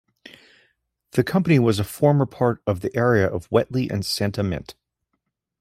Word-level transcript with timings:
The 1.11 1.23
company 1.23 1.59
was 1.59 1.77
a 1.77 1.83
former 1.83 2.25
part 2.25 2.63
of 2.65 2.79
the 2.79 2.89
area 2.97 3.27
of 3.31 3.47
Wetly 3.51 3.87
and 3.91 4.03
Santa 4.03 4.41
Mint. 4.41 4.73